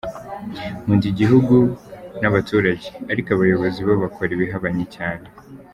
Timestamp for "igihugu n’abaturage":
1.13-2.85